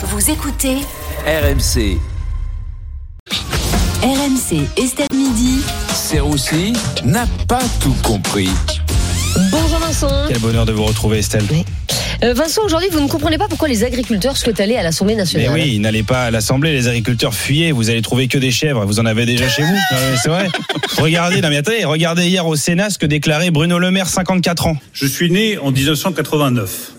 Vous 0.00 0.30
écoutez 0.30 0.76
RMC, 1.26 1.98
RMC 4.00 4.60
Estelle 4.76 5.08
Midi. 5.12 5.58
Serroussi 5.92 6.72
n'a 7.04 7.26
pas 7.48 7.58
tout 7.80 7.94
compris. 8.04 8.48
Bonjour 9.50 9.78
Vincent. 9.80 10.08
Quel 10.28 10.38
bonheur 10.38 10.66
de 10.66 10.72
vous 10.72 10.84
retrouver 10.84 11.18
Estelle. 11.18 11.42
Euh, 12.22 12.32
Vincent, 12.32 12.62
aujourd'hui, 12.64 12.88
vous 12.92 13.00
ne 13.00 13.08
comprenez 13.08 13.38
pas 13.38 13.48
pourquoi 13.48 13.66
les 13.66 13.82
agriculteurs 13.82 14.36
souhaitent 14.36 14.60
aller 14.60 14.76
à 14.76 14.84
l'Assemblée 14.84 15.14
Mais 15.14 15.22
nationale. 15.22 15.50
oui, 15.52 15.80
n'allez 15.80 16.04
pas 16.04 16.26
à 16.26 16.30
l'Assemblée, 16.30 16.72
les 16.72 16.86
agriculteurs 16.86 17.34
fuyez, 17.34 17.72
vous 17.72 17.90
allez 17.90 18.02
trouver 18.02 18.28
que 18.28 18.38
des 18.38 18.52
chèvres, 18.52 18.84
vous 18.84 19.00
en 19.00 19.06
avez 19.06 19.26
déjà 19.26 19.48
chez 19.48 19.62
vous. 19.62 19.74
Mais 19.90 20.16
C'est 20.22 20.28
vrai. 20.28 20.48
Regardez, 20.98 21.40
non 21.40 21.48
mais 21.48 21.56
attendez, 21.56 21.84
regardez 21.84 22.28
hier 22.28 22.46
au 22.46 22.54
Sénat 22.54 22.90
ce 22.90 22.98
que 22.98 23.06
déclarait 23.06 23.50
Bruno 23.50 23.78
Le 23.80 23.90
Maire, 23.90 24.08
54 24.08 24.66
ans. 24.68 24.76
Je 24.92 25.06
suis 25.06 25.30
né 25.30 25.58
en 25.58 25.72
1989. 25.72 26.92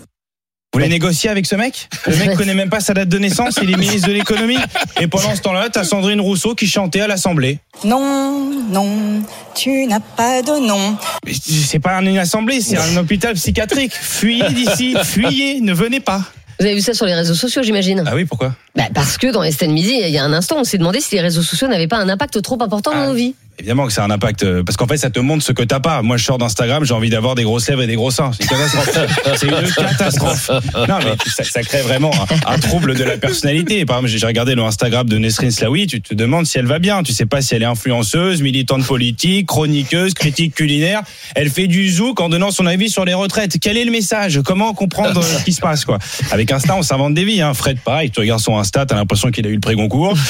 Vous 0.80 0.86
voulez 0.86 0.94
négocier 0.94 1.28
avec 1.30 1.46
ce 1.46 1.56
mec 1.56 1.88
Le 2.06 2.16
mec 2.16 2.36
connaît 2.36 2.54
même 2.54 2.70
pas 2.70 2.80
sa 2.80 2.94
date 2.94 3.08
de 3.08 3.18
naissance, 3.18 3.58
il 3.62 3.70
est 3.70 3.76
ministre 3.76 4.08
de 4.08 4.12
l'économie. 4.14 4.56
Et 5.00 5.06
pendant 5.08 5.34
ce 5.34 5.40
temps-là, 5.42 5.68
t'as 5.70 5.84
Sandrine 5.84 6.20
Rousseau 6.20 6.54
qui 6.54 6.66
chantait 6.66 7.00
à 7.02 7.06
l'Assemblée. 7.06 7.58
Non, 7.84 8.50
non, 8.70 9.22
tu 9.54 9.86
n'as 9.86 10.00
pas 10.00 10.42
de 10.42 10.66
nom. 10.66 10.96
Mais 11.26 11.32
C'est 11.34 11.78
pas 11.80 11.96
une 12.00 12.16
assemblée, 12.18 12.60
c'est 12.60 12.78
un 12.78 12.96
hôpital 12.96 13.34
psychiatrique. 13.34 13.92
Fuyez 13.92 14.48
d'ici, 14.50 14.96
fuyez, 15.04 15.60
ne 15.60 15.72
venez 15.74 16.00
pas. 16.00 16.22
Vous 16.58 16.66
avez 16.66 16.74
vu 16.74 16.80
ça 16.82 16.92
sur 16.92 17.06
les 17.06 17.14
réseaux 17.14 17.34
sociaux, 17.34 17.62
j'imagine 17.62 18.04
Ah 18.06 18.14
oui, 18.14 18.24
pourquoi? 18.26 18.54
Bah, 18.76 18.84
Parce 18.94 19.16
que 19.16 19.28
dans 19.32 19.42
Estelle 19.42 19.70
Midi, 19.70 19.94
il 20.02 20.10
y 20.10 20.18
a 20.18 20.24
un 20.24 20.32
instant, 20.34 20.56
on 20.58 20.64
s'est 20.64 20.76
demandé 20.78 21.00
si 21.00 21.14
les 21.14 21.22
réseaux 21.22 21.40
sociaux 21.42 21.68
n'avaient 21.68 21.88
pas 21.88 21.96
un 21.96 22.08
impact 22.10 22.40
trop 22.42 22.62
important 22.62 22.90
dans 22.92 23.00
Ah. 23.02 23.06
nos 23.06 23.14
vies. 23.14 23.34
Évidemment 23.60 23.86
que 23.86 23.92
ça 23.92 24.02
a 24.02 24.06
un 24.06 24.10
impact, 24.10 24.42
euh, 24.42 24.62
parce 24.64 24.78
qu'en 24.78 24.86
fait, 24.86 24.96
ça 24.96 25.10
te 25.10 25.20
montre 25.20 25.44
ce 25.44 25.52
que 25.52 25.62
t'as 25.62 25.80
pas. 25.80 26.00
Moi, 26.00 26.16
je 26.16 26.24
sors 26.24 26.38
d'Instagram, 26.38 26.82
j'ai 26.82 26.94
envie 26.94 27.10
d'avoir 27.10 27.34
des 27.34 27.42
grosses 27.42 27.68
lèvres 27.68 27.82
et 27.82 27.86
des 27.86 27.94
gros 27.94 28.10
seins. 28.10 28.30
C'est 28.32 28.44
une 28.44 28.48
catastrophe. 28.48 29.18
C'est 29.36 29.46
une 29.48 29.70
catastrophe. 29.70 30.50
Non, 30.88 30.96
mais 31.04 31.12
ça, 31.30 31.44
ça 31.44 31.62
crée 31.62 31.82
vraiment 31.82 32.10
un, 32.46 32.54
un 32.54 32.58
trouble 32.58 32.94
de 32.94 33.04
la 33.04 33.18
personnalité. 33.18 33.84
Par 33.84 33.98
exemple, 33.98 34.16
j'ai 34.16 34.26
regardé 34.26 34.54
le 34.54 34.62
Instagram 34.62 35.06
de 35.06 35.18
Nesrine 35.18 35.50
Slaoui, 35.50 35.86
tu 35.86 36.00
te 36.00 36.14
demandes 36.14 36.46
si 36.46 36.56
elle 36.56 36.64
va 36.64 36.78
bien. 36.78 37.02
Tu 37.02 37.12
sais 37.12 37.26
pas 37.26 37.42
si 37.42 37.54
elle 37.54 37.62
est 37.62 37.66
influenceuse, 37.66 38.40
militante 38.40 38.86
politique, 38.86 39.46
chroniqueuse, 39.46 40.14
critique 40.14 40.54
culinaire. 40.54 41.02
Elle 41.34 41.50
fait 41.50 41.66
du 41.66 41.90
zouk 41.90 42.18
en 42.18 42.30
donnant 42.30 42.52
son 42.52 42.64
avis 42.64 42.88
sur 42.88 43.04
les 43.04 43.12
retraites. 43.12 43.58
Quel 43.60 43.76
est 43.76 43.84
le 43.84 43.90
message? 43.90 44.40
Comment 44.42 44.72
comprendre 44.72 45.22
ce 45.22 45.44
qui 45.44 45.52
se 45.52 45.60
passe, 45.60 45.84
quoi? 45.84 45.98
Avec 46.30 46.50
Insta, 46.50 46.76
on 46.76 46.82
s'invente 46.82 47.12
des 47.12 47.24
vies. 47.24 47.42
Hein. 47.42 47.52
Fred, 47.52 47.78
pareil, 47.78 48.10
tu 48.10 48.20
regardes 48.20 48.40
son 48.40 48.56
Insta, 48.56 48.86
t'as 48.86 48.94
l'impression 48.94 49.30
qu'il 49.30 49.46
a 49.46 49.50
eu 49.50 49.54
le 49.54 49.60
pré 49.60 49.74
Goncourt. 49.74 50.16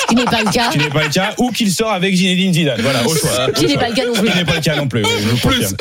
Ce 0.00 0.06
qui 0.06 0.14
n'est 0.14 0.24
pas 0.24 0.42
le 0.44 0.50
cas. 0.50 0.70
qui 0.70 0.78
n'est 0.78 0.88
pas 0.88 1.04
le 1.04 1.10
cas, 1.10 1.34
ou 1.38 1.50
qu'il 1.50 1.70
sort 1.70 1.92
avec 1.92 2.14
Zinedine 2.14 2.52
Zidane. 2.54 2.80
Voilà, 2.80 3.06
au 3.06 3.14
choix. 3.14 3.30
Ce 3.54 3.60
qui 3.60 3.66
n'est 3.66 3.74
pas 3.76 3.88
le 3.88 3.94
cas 3.94 4.06
non 4.06 4.14
Ce 4.14 4.20
plus. 4.20 4.30
qui 4.30 4.36
n'est 4.38 4.44
pas 4.44 4.54
le 4.54 4.60
cas 4.60 4.76
non 4.76 4.88
plus. 4.88 5.02
oui, 5.02 5.10
je 5.22 5.28
vous 5.28 5.36
confirme. 5.38 5.74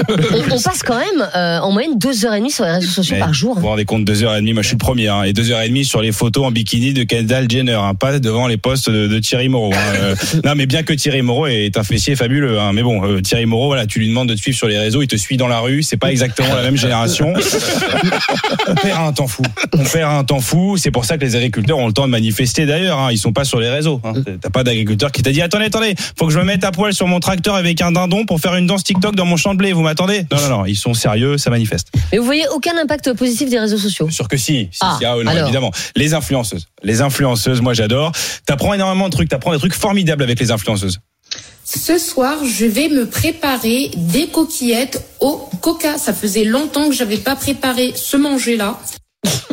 On, 0.50 0.56
on 0.56 0.62
passe 0.62 0.84
quand 0.84 0.98
même 1.00 1.28
euh, 1.36 1.60
en 1.60 1.72
moyenne 1.72 1.98
deux 1.98 2.26
heures 2.26 2.34
et 2.34 2.40
demie 2.40 2.52
sur 2.52 2.66
les 2.66 2.72
réseaux 2.72 2.88
sociaux 2.90 3.16
Mais 3.16 3.20
par 3.22 3.34
jour. 3.34 3.56
Vous 3.56 3.62
vous 3.62 3.68
rendez 3.68 3.86
compte, 3.86 4.06
deux 4.06 4.24
heures 4.24 4.36
et 4.36 4.40
demie, 4.42 4.54
moi 4.54 4.62
je 4.62 4.68
suis 4.68 4.76
le 4.76 4.80
premier, 4.80 5.08
hein, 5.08 5.24
et 5.24 5.34
deux 5.34 5.52
heures 5.52 5.62
et 5.62 5.68
demie 5.70 5.86
sur 5.86 6.02
les 6.02 6.12
photos 6.12 6.46
en 6.46 6.52
bikini 6.52 6.94
de 6.94 7.04
Kendall 7.04 7.50
Jenner, 7.50 7.74
hein, 7.74 7.94
pas 7.96 8.20
devant 8.20 8.48
les 8.48 8.58
postes 8.58 8.90
de, 8.90 9.08
de 9.08 9.20
Thierry 9.20 9.50
Moreau. 9.50 9.74
hein. 9.74 9.96
Euh, 9.96 10.16
non, 10.44 10.54
mais 10.56 10.66
bien 10.66 10.84
que 10.84 10.94
Thierry 10.94 11.22
Moreau 11.22 11.48
est 11.48 11.78
un 11.78 11.84
fessier 11.84 12.16
fabuleux, 12.16 12.60
hein, 12.60 12.72
mais 12.74 12.84
bon, 12.84 13.04
euh, 13.04 13.22
Thierry 13.22 13.46
Moreau, 13.46 13.68
voilà, 13.68 13.86
tu 13.86 14.00
lui 14.00 14.08
demandes 14.08 14.30
de 14.30 14.36
te 14.36 14.40
suivre 14.40 14.58
sur 14.58 14.68
les 14.68 14.78
réseaux, 14.78 15.02
il 15.02 15.08
te 15.08 15.16
suit 15.16 15.38
dans 15.38 15.48
la 15.48 15.60
rue, 15.60 15.82
c'est 15.84 15.98
pas 15.98 16.12
exactement 16.12 16.54
la 16.56 16.62
même 16.64 16.78
génération. 16.78 17.34
On 18.68 18.76
perd 18.76 19.02
un 19.02 19.14
temps 19.14 19.28
fou. 19.28 19.44
On 19.74 19.84
perd 19.84 20.14
un 20.14 20.24
temps 20.24 20.40
fou. 20.42 20.78
C'est 20.78 20.92
pour 20.92 21.06
ça 21.06 21.18
que 21.18 21.24
les 21.26 21.36
agriculteurs 21.36 21.78
ont 21.78 21.88
le 21.88 21.94
temps 21.94 22.06
de 22.06 22.12
manifester 22.12 22.66
d'ailleurs. 22.66 23.00
Hein. 23.00 23.10
Ils 23.12 23.18
sont 23.18 23.34
pas 23.34 23.44
sur 23.44 23.60
les 23.60 23.70
réseaux. 23.70 24.02
Hein. 24.16 24.24
T'as 24.42 24.50
pas 24.50 24.64
d'agriculteur 24.64 25.12
qui 25.12 25.22
t'a 25.22 25.32
dit 25.32 25.42
attendez, 25.42 25.66
attendez, 25.66 25.96
faut 26.18 26.28
que 26.28 26.34
je 26.34 26.40
me 26.40 26.44
mette 26.44 26.64
à 26.64 26.72
poil 26.72 26.94
sur 26.94 27.08
mon 27.08 27.20
tracteur 27.20 27.56
avec 27.56 27.82
un 27.82 27.92
dindon 27.92 28.26
pour 28.26 28.40
faire 28.40 28.56
une 28.56 28.68
danse 28.68 28.84
TikTok 28.84 29.16
dans 29.16 29.26
mon 29.26 29.38
champ 29.38 29.54
de 29.54 29.58
blé. 29.60 29.74
Vous 29.74 29.82
m'attendez? 29.82 30.26
Non, 30.32 30.38
non, 30.42 30.50
non. 30.60 30.66
Ils 30.66 30.76
sont 30.78 30.94
sérieux, 30.94 31.38
ça 31.38 31.50
manifeste. 31.50 31.90
Mais 32.12 32.18
vous 32.18 32.26
voyez 32.26 32.46
aucun 32.54 32.78
impact 32.82 33.14
positif 33.14 33.50
des 33.50 33.60
réseaux 33.60 33.78
sociaux? 33.78 34.10
Sûr 34.10 34.28
que 34.28 34.38
si. 34.38 34.70
si, 34.72 34.80
Ah, 34.82 34.96
si, 35.00 35.06
non, 35.06 35.20
alors. 35.28 35.44
évidemment. 35.46 35.72
Les 35.96 36.14
influenceuses. 36.14 36.68
Les 36.84 37.02
influenceuses, 37.02 37.62
moi 37.62 37.74
j'adore. 37.74 38.12
T'apprends 38.46 38.74
énormément 38.74 39.08
de 39.08 39.14
trucs. 39.14 39.30
T'apprends 39.30 39.52
des 39.54 39.60
trucs 39.60 39.74
formidables 39.74 40.24
avec 40.24 40.40
les 40.40 40.52
influenceuses. 40.52 41.00
Ce 41.64 42.00
soir, 42.00 42.38
je 42.44 42.66
vais 42.66 42.90
me 42.90 43.06
préparer 43.06 43.92
des 43.96 44.28
coquillettes 44.28 45.04
au 45.20 45.48
coca. 45.62 46.00
Ça 46.00 46.14
faisait 46.14 46.44
longtemps 46.44 46.90
que 46.90 46.96
j'avais 46.96 47.18
pas 47.18 47.36
préparé 47.36 47.92
ce 47.96 48.18
manger-là. 48.18 48.80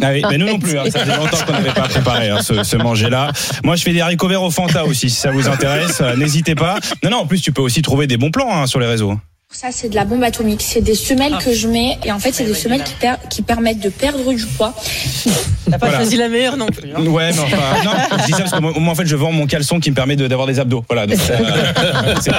Ah 0.03 0.11
oui, 0.13 0.23
mais 0.31 0.39
nous 0.39 0.47
non 0.47 0.59
plus. 0.59 0.79
Hein, 0.79 0.85
ça 0.91 1.01
faisait 1.01 1.17
longtemps 1.17 1.39
qu'on 1.47 1.53
n'avait 1.53 1.73
pas 1.73 1.89
préparé 1.89 2.29
hein, 2.29 2.43
ce, 2.43 2.63
ce 2.63 2.77
manger-là. 2.77 3.33
Moi, 3.65 3.77
je 3.77 3.83
fais 3.83 3.93
des 3.93 4.01
haricots 4.01 4.29
verts 4.29 4.43
au 4.43 4.51
Fanta 4.51 4.85
aussi, 4.85 5.11
si 5.11 5.17
ça 5.17 5.31
vous 5.31 5.49
intéresse. 5.49 6.01
euh, 6.01 6.15
N'hésitez 6.17 6.55
pas. 6.55 6.79
Non, 7.03 7.11
non. 7.11 7.17
En 7.19 7.27
plus, 7.27 7.41
tu 7.41 7.51
peux 7.53 7.63
aussi 7.63 7.83
trouver 7.83 8.07
des 8.07 8.17
bons 8.17 8.31
plans 8.31 8.55
hein, 8.55 8.67
sur 8.67 8.79
les 8.79 8.87
réseaux. 8.87 9.19
Ça, 9.59 9.69
c'est 9.71 9.89
de 9.89 9.95
la 9.95 10.05
bombe 10.05 10.23
atomique. 10.23 10.61
C'est 10.61 10.83
des 10.83 10.95
semelles 10.95 11.39
que 11.43 11.55
je 11.55 11.67
mets. 11.67 11.97
Et 12.05 12.13
en 12.13 12.19
fait, 12.19 12.31
c'est 12.35 12.45
des 12.45 12.53
semelles 12.53 12.83
qui, 12.85 12.93
per- 13.01 13.15
qui 13.31 13.41
permettent 13.41 13.81
de 13.81 13.89
perdre 13.89 14.31
du 14.35 14.45
poids. 14.45 14.75
T'as 15.65 15.79
pas 15.79 15.87
Voilà. 15.87 15.97
choisi 16.03 16.19
la 16.19 16.29
meilleure 16.29 16.59
non 16.59 16.67
plus. 16.67 16.91
hein. 16.95 17.01
Ouais, 17.07 17.33
mais 17.33 17.39
enfin, 17.39 17.57
non, 17.85 17.91
je 18.21 18.25
dis 18.27 18.33
ça 18.33 18.39
parce 18.41 18.51
que 18.53 18.61
moi, 18.61 18.73
moi, 18.79 18.93
en 18.93 18.95
fait, 18.95 19.07
je 19.07 19.17
vends 19.17 19.33
mon 19.33 19.47
caleçon 19.47 19.81
qui 19.81 19.89
me 19.91 19.95
permet 19.97 20.15
de- 20.15 20.29
d'avoir 20.29 20.47
des 20.47 20.61
abdos. 20.61 20.85
Voilà, 20.91 21.07
donc, 21.07 21.19
euh, 21.31 22.15
c'est 22.21 22.33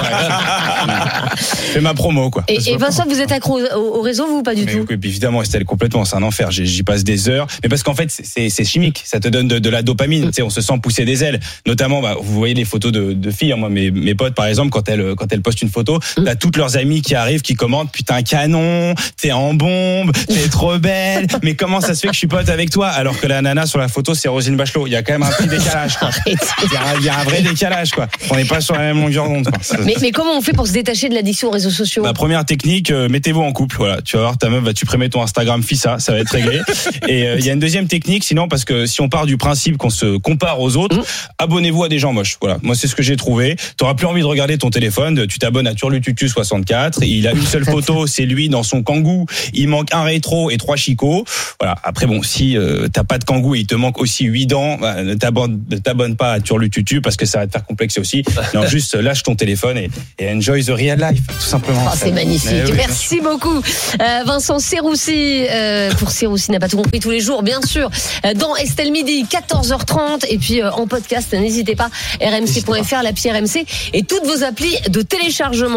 fais 1.72 1.80
ma 1.80 1.92
promo, 1.94 2.30
quoi. 2.30 2.44
Et, 2.46 2.58
et 2.70 2.76
Vincent, 2.76 3.04
vous 3.08 3.20
êtes 3.20 3.32
accro 3.32 3.58
au, 3.58 3.98
au 3.98 4.00
réseau, 4.00 4.26
vous, 4.28 4.38
ou 4.38 4.42
pas 4.44 4.54
du 4.54 4.64
Mais 4.64 4.72
tout 4.72 4.86
oui, 4.88 4.96
évidemment, 5.02 5.42
Estelle, 5.42 5.64
complètement, 5.64 6.04
c'est 6.04 6.14
un 6.16 6.22
enfer. 6.22 6.52
J'y 6.52 6.82
passe 6.84 7.02
des 7.02 7.28
heures. 7.28 7.48
Mais 7.64 7.68
parce 7.68 7.82
qu'en 7.82 7.94
fait, 7.94 8.10
c'est- 8.10 8.64
chimique. 8.64 9.02
Ça 9.04 9.18
te 9.18 9.26
donne 9.28 9.48
de, 9.48 9.58
de 9.58 9.70
la 9.70 9.82
dopamine. 9.82 10.26
Tu 10.26 10.34
sais, 10.34 10.42
on 10.42 10.50
se 10.50 10.60
sent 10.60 10.74
pousser 10.80 11.04
des 11.04 11.24
ailes. 11.24 11.40
Notamment, 11.66 12.00
bah, 12.00 12.14
vous 12.20 12.34
voyez 12.34 12.54
les 12.54 12.64
photos 12.64 12.92
de, 12.92 13.12
de 13.12 13.30
filles. 13.32 13.52
hein. 13.52 13.56
Moi, 13.56 13.70
mes, 13.70 13.90
mes 13.90 14.14
potes, 14.14 14.34
par 14.34 14.46
exemple, 14.46 14.70
quand 14.70 14.88
elles, 14.88 15.14
quand 15.16 15.32
elles 15.32 15.42
postent 15.42 15.62
une 15.62 15.68
photo, 15.70 15.98
t'as 16.24 16.36
toutes 16.36 16.56
leurs 16.56 16.76
amies 16.76 17.02
qui 17.02 17.07
arrivent, 17.14 17.42
qui 17.42 17.54
commentent, 17.54 17.90
putain, 17.92 18.22
canon, 18.22 18.94
t'es 19.20 19.32
en 19.32 19.54
bombe, 19.54 20.12
t'es 20.26 20.48
trop 20.50 20.78
belle. 20.78 21.26
Mais 21.42 21.54
comment 21.54 21.80
ça 21.80 21.94
se 21.94 22.00
fait 22.00 22.08
que 22.08 22.14
je 22.14 22.18
suis 22.18 22.26
pote 22.26 22.48
avec 22.48 22.70
toi? 22.70 22.88
Alors 22.88 23.18
que 23.20 23.26
la 23.26 23.42
nana 23.42 23.66
sur 23.66 23.78
la 23.78 23.88
photo, 23.88 24.14
c'est 24.14 24.28
Rosine 24.28 24.56
Bachelot? 24.56 24.86
Il 24.86 24.92
y 24.92 24.96
a 24.96 25.02
quand 25.02 25.12
même 25.12 25.22
un 25.22 25.30
petit 25.30 25.48
décalage, 25.48 25.96
quoi. 25.98 26.10
Il 26.26 26.32
y 26.32 26.76
a, 26.76 26.80
un- 26.88 26.98
il 26.98 27.04
y 27.04 27.08
a 27.08 27.18
un 27.18 27.24
vrai 27.24 27.42
décalage, 27.42 27.90
quoi. 27.90 28.06
On 28.30 28.36
n'est 28.36 28.44
pas 28.44 28.60
sur 28.60 28.74
la 28.74 28.80
même 28.80 29.00
longueur 29.00 29.28
d'onde, 29.28 29.48
mais, 29.84 29.94
mais 30.00 30.10
comment 30.12 30.36
on 30.36 30.40
fait 30.40 30.52
pour 30.52 30.66
se 30.66 30.72
détacher 30.72 31.08
de 31.08 31.14
l'addiction 31.14 31.48
aux 31.48 31.52
réseaux 31.52 31.70
sociaux? 31.70 32.02
Ma 32.02 32.12
première 32.12 32.44
technique, 32.44 32.90
euh, 32.90 33.08
mettez-vous 33.08 33.42
en 33.42 33.52
couple. 33.52 33.76
Voilà, 33.78 34.00
tu 34.02 34.16
vas 34.16 34.22
voir 34.22 34.38
ta 34.38 34.48
meuf 34.48 34.62
va 34.64 34.72
supprimer 34.74 35.08
ton 35.10 35.22
Instagram 35.22 35.62
FISA, 35.62 35.98
ça 35.98 36.12
va 36.12 36.18
être 36.20 36.30
réglé. 36.30 36.60
Et 37.08 37.24
euh, 37.26 37.36
il 37.38 37.44
y 37.44 37.50
a 37.50 37.52
une 37.52 37.58
deuxième 37.60 37.86
technique, 37.86 38.24
sinon 38.24 38.48
parce 38.48 38.64
que 38.64 38.86
si 38.86 39.00
on 39.00 39.08
part 39.08 39.26
du 39.26 39.36
principe 39.36 39.76
qu'on 39.76 39.90
se 39.90 40.16
compare 40.18 40.60
aux 40.60 40.76
autres, 40.76 41.00
abonnez-vous 41.38 41.84
à 41.84 41.88
des 41.88 41.98
gens 41.98 42.12
moches. 42.12 42.36
Voilà, 42.40 42.58
moi 42.62 42.74
c'est 42.74 42.86
ce 42.88 42.94
que 42.94 43.02
j'ai 43.02 43.16
trouvé. 43.16 43.56
T'auras 43.76 43.94
plus 43.94 44.06
envie 44.06 44.20
de 44.20 44.26
regarder 44.26 44.58
ton 44.58 44.70
téléphone, 44.70 45.26
tu 45.26 45.38
t'abonnes 45.38 45.66
à 45.66 45.74
Turlututu 45.74 46.28
64. 46.28 46.87
Il 47.02 47.26
a 47.28 47.32
une 47.32 47.46
seule 47.46 47.64
photo, 47.64 48.06
c'est 48.06 48.26
lui 48.26 48.48
dans 48.48 48.62
son 48.62 48.82
kangou. 48.82 49.26
Il 49.52 49.68
manque 49.68 49.92
un 49.92 50.02
rétro 50.02 50.50
et 50.50 50.56
trois 50.56 50.76
chicots. 50.76 51.24
Voilà. 51.60 51.76
Après 51.82 52.06
bon, 52.06 52.22
si 52.22 52.56
euh, 52.56 52.88
t'as 52.92 53.04
pas 53.04 53.18
de 53.18 53.24
kangou 53.24 53.54
et 53.54 53.60
il 53.60 53.66
te 53.66 53.74
manque 53.74 53.98
aussi 53.98 54.24
huit 54.24 54.46
dents, 54.46 54.76
bah, 54.78 55.02
ne 55.02 55.14
t'abonne 55.14 55.60
ne 55.70 55.76
t'abonne 55.78 56.16
pas 56.16 56.32
à 56.32 56.40
Turlututu 56.40 57.00
parce 57.00 57.16
que 57.16 57.26
ça 57.26 57.38
va 57.38 57.46
te 57.46 57.52
faire 57.52 57.64
complexer 57.64 58.00
aussi. 58.00 58.24
Non, 58.54 58.66
juste 58.66 58.94
lâche 58.94 59.22
ton 59.22 59.36
téléphone 59.36 59.76
et, 59.76 59.90
et 60.18 60.30
enjoy 60.30 60.64
the 60.64 60.70
real 60.70 60.98
life, 60.98 61.20
tout 61.26 61.46
simplement. 61.46 61.82
Oh, 61.86 61.94
c'est 61.94 62.10
magnifique. 62.10 62.50
Oui, 62.66 62.72
Merci 62.74 63.20
beaucoup. 63.20 63.58
Euh, 64.00 64.22
Vincent 64.24 64.58
Serroussi, 64.58 65.46
euh, 65.50 65.90
pour 65.94 66.10
Serroussi 66.10 66.50
n'a 66.50 66.58
pas 66.58 66.68
tout 66.68 66.76
compris 66.76 67.00
tous 67.00 67.10
les 67.10 67.20
jours, 67.20 67.42
bien 67.42 67.60
sûr. 67.62 67.90
Euh, 68.24 68.34
dans 68.34 68.56
Estelle 68.56 68.92
Midi, 68.92 69.24
14h30. 69.24 70.26
Et 70.30 70.38
puis 70.38 70.62
en 70.62 70.86
podcast, 70.86 71.32
n'hésitez 71.34 71.76
pas, 71.76 71.90
rmc.fr, 72.20 73.02
l'appli 73.02 73.30
RMC 73.30 73.66
et 73.92 74.02
toutes 74.02 74.24
vos 74.24 74.42
applis 74.42 74.74
de 74.88 75.02
téléchargement. 75.02 75.76